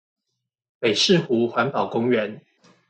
[0.79, 2.41] 北勢湖環保公園